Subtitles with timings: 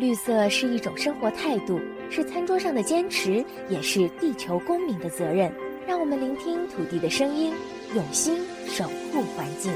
[0.00, 1.78] 绿色是一种生活态度，
[2.10, 5.52] 是餐桌上的坚持，也是地球公民的责任。
[5.86, 7.52] 让我们聆听土地的声音，
[7.94, 9.70] 用心守护环境。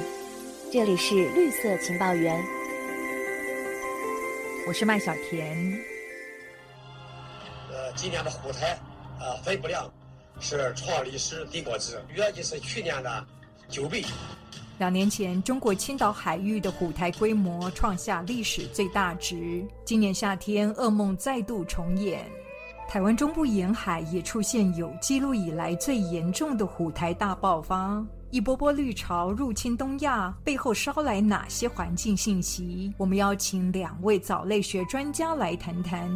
[0.73, 2.43] 这里是绿色情报员，
[4.67, 5.79] 我是麦小甜。
[7.71, 8.79] 呃，今年的虎台，
[9.21, 9.93] 呃，分布量
[10.41, 13.27] 是创历史低过值，约计是去年的
[13.69, 14.03] 九倍。
[14.77, 19.65] 两年前，中国青岛海域的虎台规模创下历史最大值。
[19.85, 22.27] 今年夏天，噩梦再度重演，
[22.89, 28.05] 台湾中部沿海也出现有记录以来最严重的虎台大爆发。
[28.31, 32.93] 一波波绿潮入侵东亚，背后捎来哪些环境信息？
[32.99, 36.11] 我们邀请两位藻类学专家来谈谈。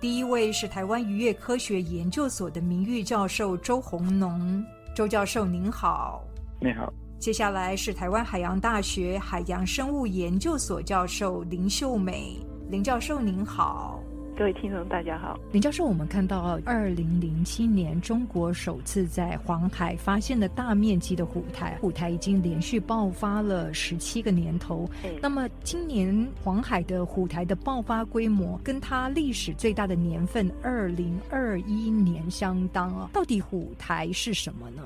[0.00, 4.64] 第一位是台湾渔业科学研究所的名誉教授周宏农，
[4.94, 6.22] 周教授您好。
[6.60, 6.92] 你好。
[7.18, 12.36] 接下来是台湾海洋大学海洋生物研究所教授林秀美，
[12.70, 13.98] 林教授您好，
[14.36, 15.36] 各位听众大家好。
[15.50, 24.88] 林教授，我们看到二零零七年中国首次在黄海发现了大面积的虎台，虎台已经连续爆发了十七个年头。
[25.20, 34.82] 那么今年黄海的虎台的爆发规模跟它历史最大的年份二零二一年相当啊，到底虎台是什么呢？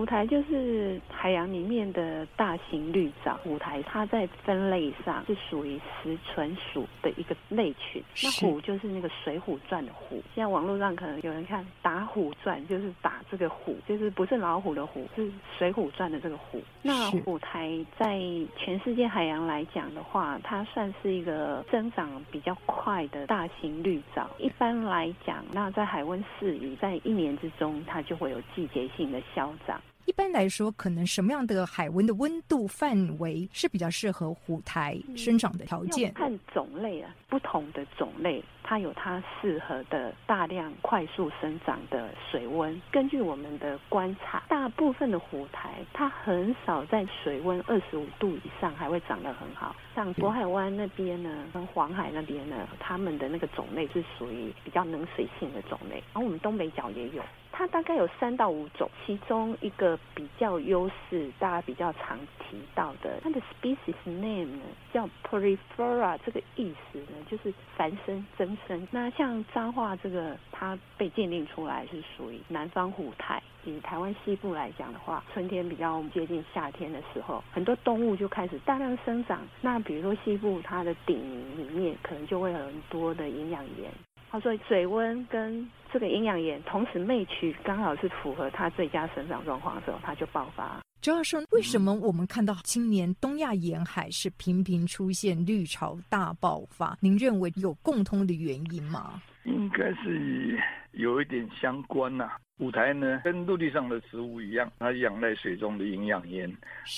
[0.00, 3.38] 虎台就是海洋里面的大型绿藻。
[3.44, 8.02] 舞台它在分类上是属于石唇属的一个类群。
[8.22, 10.22] 那虎就是那个《水浒传》的虎。
[10.34, 15.20] 现在网络上可能有人看打虎传，就是打这个虎，就是不是老虎的虎，是
[15.58, 16.62] 《水浒传》的这个虎。
[16.80, 18.18] 那虎台在
[18.56, 24.30] 全世界海洋来讲的话，它算是一个增长比较快的大型绿藻。
[24.38, 29.78] 一般来讲，那在海温适宜，在一年之中，它就会有季节性的消长。
[30.06, 36.12] 一般来说，可能什么样的海温的温度范围是比较适合虎苔生长的条件？
[36.14, 42.80] 看种类啊，不同的种类它有它适合的大量快速生长的水温。
[42.90, 49.74] 根据我们的观察，大部分的虎苔它很少在水温二十五度以上还会长得很好。
[49.94, 55.96] 像渤海湾那边呢，跟黄海那边呢，它们的那个种类是属于比较冷水性的种类。
[56.12, 57.22] 然后我们东北角也有。
[57.60, 68.88] 它大概有三到五种，其中一个比较优势，大家比较常提到的，它的 species name 呢叫 Porifera，这个意思呢就是繁生增生。
[68.90, 73.42] 那像彰化这个，它被鉴定出来是属于南方虎台。
[73.66, 79.46] 以台湾西部来讲的话，春天比较接近夏天的时候，很多动物就开始大量生长。
[79.60, 81.18] 那比如说西部，它的顶
[81.58, 83.92] 里面可能就会很多的营养盐。
[84.30, 90.80] 他说水温跟这个营养盐同时媚取，刚好是符合它最佳生长状况的时候，它就爆发。
[91.00, 96.96] 周教授，为什么我们看到今年东亚沿海是频频出现绿潮大爆发？
[97.00, 99.20] 您认为有共通的原因吗？
[99.44, 100.56] 应该是
[100.92, 102.30] 有一点相关呐。
[102.60, 106.46] 舞台呢，跟陆地上的植物一样，它仰赖水中的营养盐，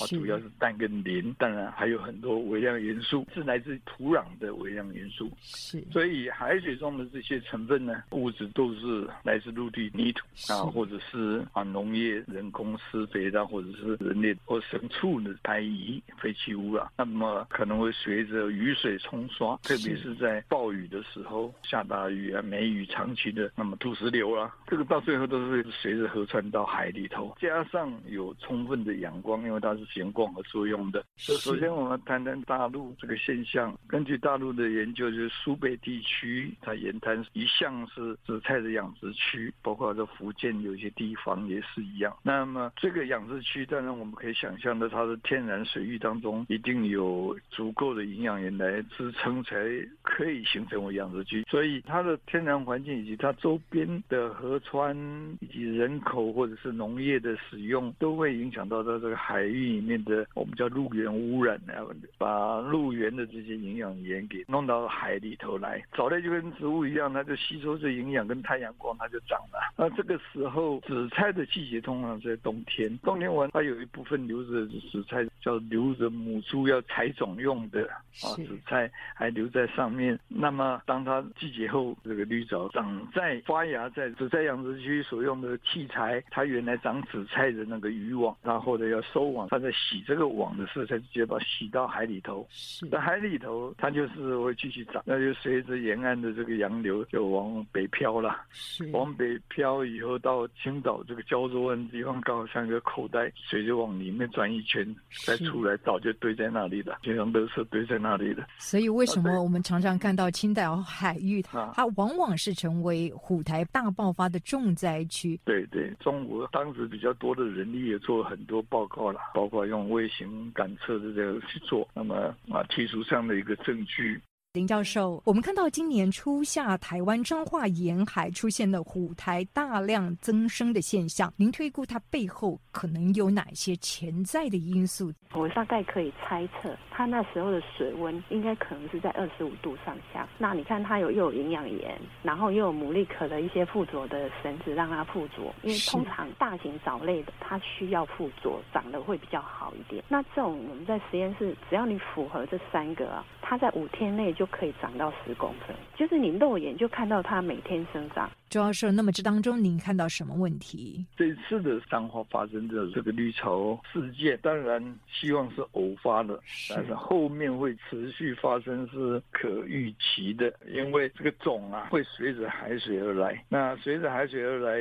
[0.00, 5.30] 啊，主要是氮跟磷，当然还有很多微量元素，是来自土壤的微量元素。
[5.40, 25.51] 是，所以海水中的这些成分呢，物质都是来自陆地泥土啊，或者是啊农业人工施肥的，或者是人类或牲畜的排遗废弃物啊，那么可能会随着雨水冲刷，特别是在暴雨的时候，下大雨啊，梅雨长期的，那么土石流啊，这个到最后都是。
[25.52, 31.04] 会随着河川到海里头，加上有充分的阳光，因为它是行光合作用的。
[31.16, 33.78] 首首先，我们谈谈大陆这个现象。
[33.86, 42.16] 根据大陆的研究，就是苏北地区它沿滩一向是紫菜的养殖区，包括这福建有些地方也是一样。
[42.22, 49.56] 那么这个养殖区，当然我们可以想象的，它的天然水域当中一定有足够的营养源来支撑，才
[50.00, 51.44] 可以形成为养殖区。
[51.50, 54.96] 所以它的天然环境以及它周边的河川。
[55.42, 61.82] 以及人口或者是农业的使用，都会影响到它这个海域里面的我们叫陆源污染啊，
[62.16, 65.82] 把陆源的这些营养盐给弄到海里头来。
[65.96, 69.58] 藻类就跟植物一样，它就吸收这营养跟太阳光，它就长了。
[69.76, 77.98] 那这个时候紫菜的季节通常在冬天，冬天完它有一部分留着紫菜，叫留着母猪要采种用的啊，
[78.36, 80.16] 紫菜还留在上面。
[80.28, 85.31] 那么当它季节后，这个绿藻长在发芽在紫菜养殖区所用。
[85.32, 92.46] 用的器材，它原来长紫菜的那个渔网，然后呢要收网，它在洗这个网的时候，才直接把洗到海里头。
[92.50, 98.42] 是在海里头，它就是会继续长，那就随着沿岸的这个洋流就往北漂了。
[98.50, 104.94] 是往北漂以后，到青岛这个胶州湾地方，刚好像一个口袋，水就往里面转一圈，
[105.24, 108.46] 再出来，早就堆在那里了，就像垃圾堆在那里了。
[108.58, 115.21] 所以为什么我们常常看到青岛海域， 啊它往往是成为虎台大爆发的重灾区？
[115.44, 124.20] 对对，中国当时比较多的人力也做了很多报告了，包括用微型感测的这个去做，那么啊提出这样的一个证据。
[124.54, 135.10] 林教授，我们看到今年初夏台湾彰化沿海出现了虎台大量增生的现象，您推估它背后可能有哪些潜在的因素？
[135.32, 140.28] 我大概可以猜测，它那时候的水温应该可能是在二十五度上下。
[140.36, 150.04] 那你看它有又有营养盐，然后又有牡蛎壳的一些附着的绳子让它附着，因为通常大型藻类的它需要附着，长得会比较好一点。
[150.08, 158.30] 那这种我们在实验室，只要你符合这三个啊，它在五天内就可以长到十公分，就是你肉眼就看到它每天生长。
[158.48, 161.06] 周教授，那么这当中您看到什么问题？
[161.16, 174.80] 这次的彰化发生的这个绿潮事件，当然希望是偶发的，但是后面会持续发生是可预期的，因为这个种啊会随着海水而来，那随着海水而来，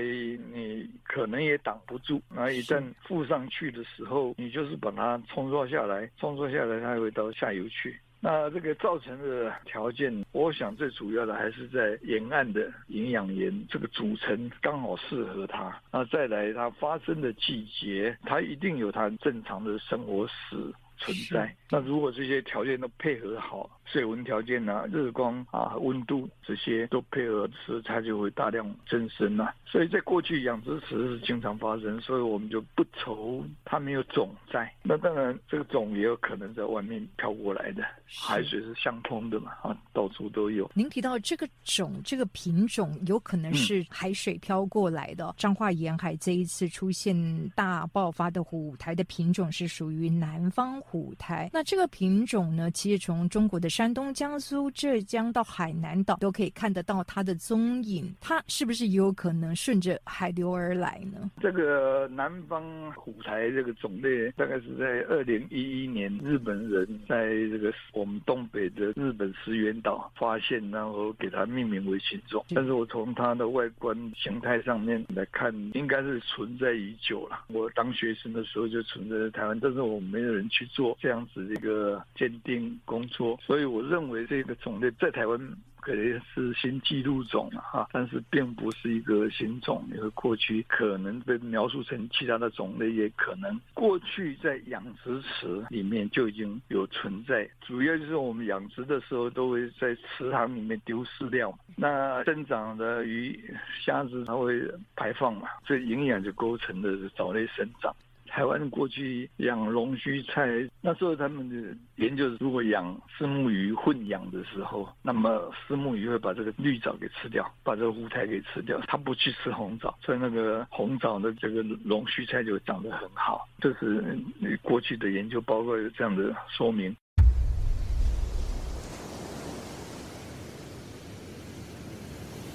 [0.54, 7.98] 你可能也挡不住，那一旦附上去的时候，你就是把它冲刷下来，冲刷下来它会到下游去。
[8.24, 15.76] 那这个造成的条件，我想最主要的还是在沿岸的营养盐这个组成刚好适合它。
[15.92, 20.56] 那再来它发生的季节，它一定有它正常的生活史
[20.98, 21.54] 存在。
[21.72, 29.54] 那如果这些条件都配合好，水温条件啊、日光啊、温度这些都配合时，它就会大量增生啊。
[29.66, 34.72] 所以在过去养殖池是经常发生，所以我们就不愁它没有种在。
[34.84, 40.70] 那当然，这个种也有可能在外面飘过来的，海水是相通的嘛，啊，到处都有。
[40.74, 45.34] 您提到这个种、这个品种有可能是海水飘过来的。
[45.38, 47.14] 彰化沿海这一次出现
[47.56, 51.50] 大爆发的虎台的品种是属于南方虎台。
[51.54, 58.14] 那这个品种呢，其实从中国的山东、江苏、浙江到海南岛都可以看得到它的踪影。
[58.22, 61.32] 它是不是也有可能顺着海流而来呢？
[61.42, 72.46] 这个南方虎台这个种类，大概是在二零一一年，日本人在这个我们东北的日本石垣岛发现，然后给它命名为群种。
[72.54, 77.46] 但是我从它的外观形态上面来看，应该是存在已久了。
[77.48, 85.40] 我当学生的时候就存在在台湾，但是我们没有人去做这样子的一个鉴定工作，所以所以我认为这个种类在台湾。
[85.82, 97.50] 可能是新纪录种了哈，但是并不是一个新种，因为过去可能被描述成其他的种类，也可能过去在养殖池里面就已经有存在。
[97.62, 103.52] 主要就是我们养殖的时候都会在池塘里面丢饲料，那生长的鱼、
[103.84, 104.62] 虾子它会
[104.96, 107.92] 排放嘛，这营养就构成的藻类生长。
[108.32, 110.48] 台湾过去养龙须菜，
[110.80, 123.46] 那时候他们的研究，如果养丝木鱼混养的时候，那么丝木鱼会把这个绿藻给吃掉，把这个乌苔给吃掉，它不去吃红藻，所以那个红藻的这个龙须菜就长得很好。
[123.60, 124.18] 这是
[124.62, 126.96] 过去的研究报告有这样的说明。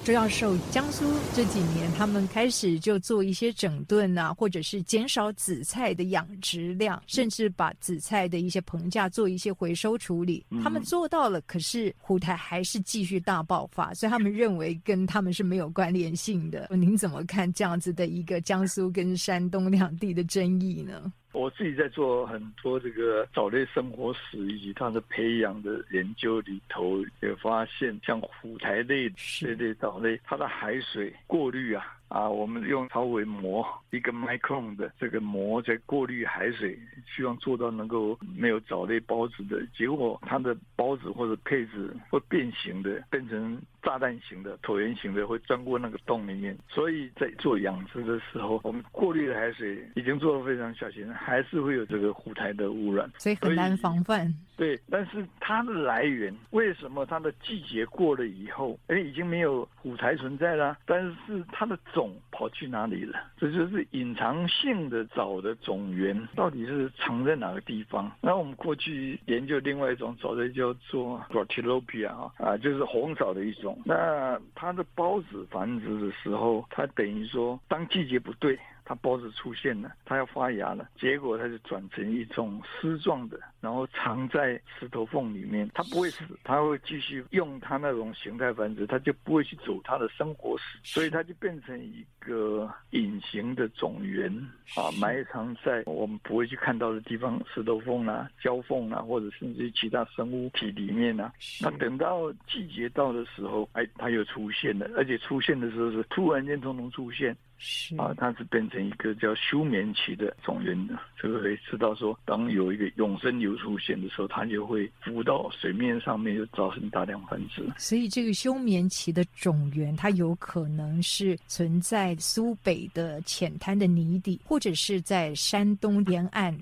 [0.07, 10.45] 周教授，江苏这几年他们开始就做一些整顿啊，或者是减少紫菜的养殖量，甚至把紫菜的一些棚架做一些回收处理。
[10.63, 16.69] 他们做到了，可是虎台还是继续大爆发，所以他们认为跟他们是没有关联性的。
[16.71, 21.11] 您怎么看这样子的一个江苏跟山东两地的争议呢？
[21.37, 29.07] 我自己在做很多这个藻类生活史以及它的培养的研究里头，也发现像虎台类
[29.39, 31.93] 这类藻类，它的海水过滤啊。
[32.07, 36.79] 啊，我们用超微膜一个 micron 的这个膜在过滤海水，
[37.13, 46.57] 希望做到能够没有藻类孢子的结果，它的孢子或者配子会变形的，变成炸弹型的、椭圆形的，会钻过那个洞里面。
[46.67, 54.33] 所以在做养殖的时候，我们过滤的海水已经做得非常小心，还是会有这个湖台的污染，所以很难防范。
[54.57, 63.19] 对，但是它的来源为什么它的季节过了以后，哎，已经没有虎台存在了，但是它的种跑去哪里了？
[63.37, 68.11] 这就是隐藏性的藻的种源到底是藏在哪个地方？
[68.19, 73.76] 那我们过去研究另外一种藻类叫做 Grottilopia 啊，啊，就是红藻的一种。
[73.85, 78.57] 那它的孢子繁殖的时候，它等于说当季节不对。
[78.89, 85.69] 它孢子出现了，它要发芽了，结果它就转成一种丝状的，然后藏在石头缝里面。
[85.73, 94.31] 它不会死，它会继续用它那种形态繁殖，它就不会去走它的生活史，所以它就变成一个隐形的种源
[94.75, 101.31] 啊，埋藏在我们不会去看到的地方，石头缝啊、胶缝啊，或者甚至其他生物体里面啊。
[101.61, 107.35] 那等到季节到的时候，哎，它又出现了，而且出现的时候是突然间通通出现。
[107.59, 117.63] 是啊，它是变成一个叫休眠期的种源的，这个可以知道说，当有一个永生流出现的时候，它就会浮到水面上面，就造成大量繁殖。
[117.77, 126.53] 所以，这个休眠期的种源，它有可能是存在苏北的浅滩的泥底，或者是在山东沿岸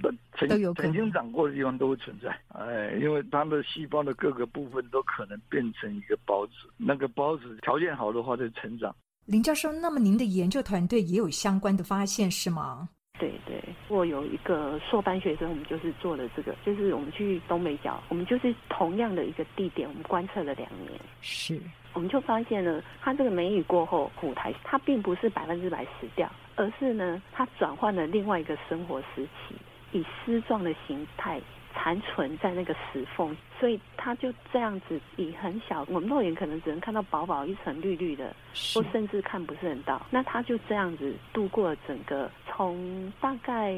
[0.47, 0.93] 都有可能。
[0.93, 8.95] 曾经长过的地方都会存在，哎，因为它的细胞的各个部分都可能变成一个孢子，那个孢子条件好的话就成长。
[9.25, 12.87] 林教授，那么您的研究团队也有相关的发现是吗？
[13.17, 21.59] 对对，我有一个硕班学生，我们就是做了这个，就是我们去东北角，我们就是同样的一个地点，我们观测了两年，是，
[21.93, 29.55] 我们就发现了，它这个梅雨过后，虎台它并不是百分之百死掉，而是呢，它转换了另外一个生活时期，
[29.91, 31.41] 以丝状的形态。
[31.77, 38.33] 残存在那个石缝，所以它就这样子以很小，我们肉眼可能只能看到薄薄一层绿绿的，
[38.73, 40.01] 或甚至看不是很到。
[40.09, 43.73] 那它就这样子度过了整个，从大概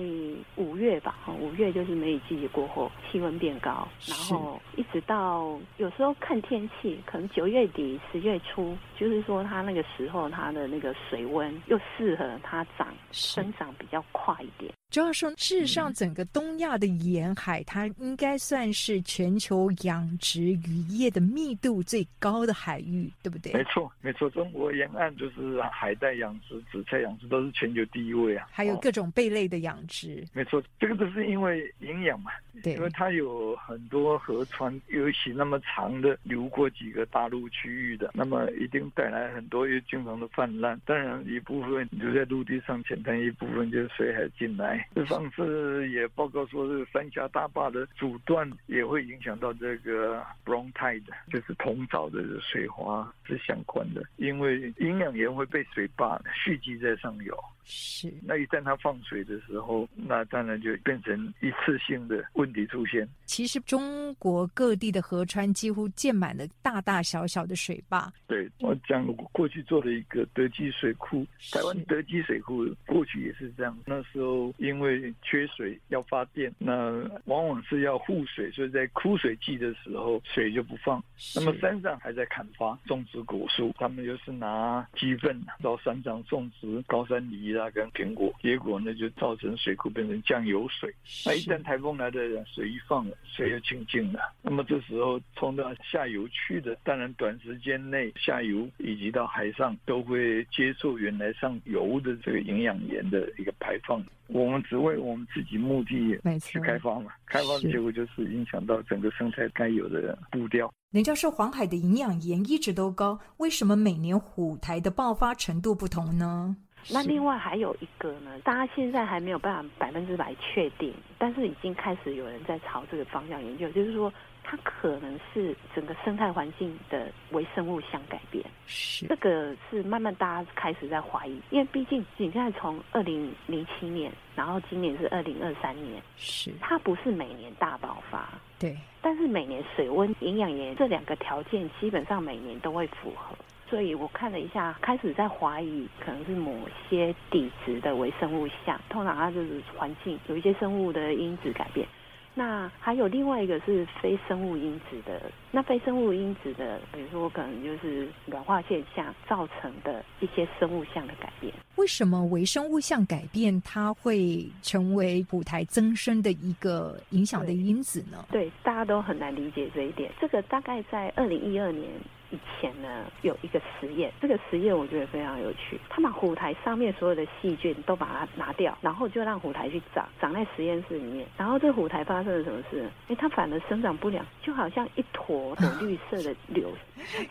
[0.55, 14.71] 五月吧，五月就是梅雨季节过后，气温变高，然后一直到有时候看天气，可能九月底十月初，就是说它那个时候它的那个水温又适合它长生长比较快一点。
[14.89, 23.51] 主要说，事实上，整个东亚的沿海，它应该算是全球养殖渔业的密度最高的海域，对不对？
[23.51, 28.47] 没错，没错，中国沿岸就是海带养殖、紫菜养殖都是全球第一位啊。
[28.49, 30.23] 还有各种贝类的养殖。
[30.31, 32.31] 没错，这个都是因为营养嘛。
[32.63, 40.79] 对，因为它有很多河川，尤其那么长的流过几个大陆区域的，那么一定带来很多又经常的泛滥。
[40.85, 44.76] 当然，一部分留在陆地上浅滩，一部分就是水海进来。
[44.95, 57.37] 这上次也报告说，这个三峡大坝的阻断也会影响到这个 brown tide，就是同藻的水花是相关的，因为营养盐会被水坝蓄积在上游。
[57.69, 63.05] 是，那一旦它放水的时候，那当然就变成一次性的问题出现。
[63.25, 68.09] 其实中国各地的河川几乎建满了大大小小的水坝。
[68.25, 68.36] 对
[68.67, 73.77] 我讲过去做了一个德基水库，台湾德基水库过去也是这样。
[73.85, 81.03] 那时候因为缺水要发电，那往往是要护水，所以在枯水季的时候水就不放。
[81.35, 87.47] 那么山上还在砍伐种植果树，他们又是拿鸡粪到山上种植高山梨。
[87.57, 90.93] 啊跟苹果，结果呢就造成水库变成酱油水。
[91.25, 94.19] 那一旦台风来的水一放了，水又清净了。
[94.41, 104.03] 那么这时候冲到下游去的，当然短时间内下游以及到海上都会接受原来上游的这个营养盐的一个排放。
[104.27, 110.71] 我们只为我们自己目的去开发嘛，开发的结果就是影响到整个生态该有的步调。
[110.91, 116.57] 林教授，黄海的营养盐一直都高，为什么每年虎台的爆发程度不同呢？
[116.89, 124.11] 那另外还有一个呢，大家现在还没有办法百分之百确定，但是已经开始有人在朝这个方向研究，就是说
[124.43, 128.43] 它可能是整个生态环境的微生物相改变。
[128.65, 129.05] 是。
[129.07, 136.53] 这个是慢慢大家开始在怀疑，因为毕竟你现在从二零零七年，然后今年是二零二三年，是。
[136.61, 143.35] 它不是每年大爆发，对，但是每年水温、营养盐这两个条件基本上每年都会符合。
[143.69, 146.53] 所以我看了一下，开始在怀疑可能是某
[146.89, 151.85] 些底质的微生物像，通常它就是环境有一些生物的因子改变。
[152.33, 155.19] 那还有另外一个是非生物因子的，
[155.51, 161.51] 那非生物因子的，比如说可能就是软化现象造成的一些生物相的改变。
[161.77, 168.23] 为什么微生物相改变它会成为舞台增生的一个影响的因子呢？
[168.31, 170.11] 对，大家都很难理解这一点。
[170.21, 171.89] 这个大概在二零一二年。
[172.31, 175.79] 以前呢，有一个实验，这个实验我觉得非常有趣。
[175.89, 181.27] 他把虎台上面所有的细菌都把它拿掉，然后就让虎台去长，长在实验室里面。
[181.37, 182.89] 然后这虎台发生了什么事？
[183.07, 186.69] 哎，它反而生长不良，就好像一坨的绿色的瘤，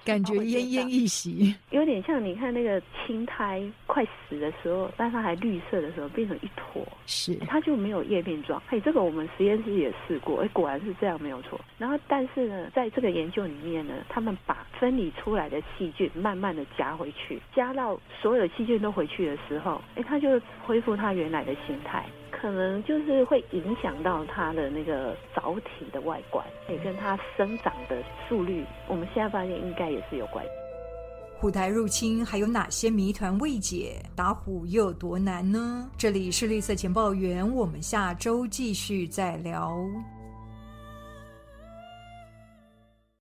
[0.04, 8.60] 感觉奄奄一息，有点像你看那个青苔快死死的时候，但它还绿色的时候变成一坨，是它就没有叶片状。
[8.70, 11.60] 哎，这个我们实验室也试过，哎，果然是这样，没有错。
[11.78, 22.06] 然后，但是呢，在这个研究里面呢，他们把分离出来的细菌慢慢的加回去，加到所有的细菌都回去的时候，哎，它就恢复它原来的形态。
[22.30, 30.50] 可能就是会影响到它的那个藻体的外观，也跟它生长的速率，我们现在发现应该也是有关系。
[31.40, 34.00] 虎台入侵还有哪些谜团未解？
[34.14, 35.90] 打虎又有多难呢？
[35.98, 39.76] 这里是绿色情报员，我们下周继续再聊。